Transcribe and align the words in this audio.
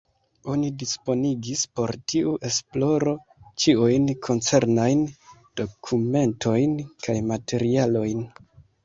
Oni 0.51 0.69
disponigis 0.83 1.59
por 1.79 1.91
tiu 2.13 2.31
esploro 2.49 3.13
ĉiujn 3.63 4.07
koncernajn 4.29 5.05
dokumentojn 5.61 6.75
kaj 7.05 7.17
materialojn. 7.35 8.25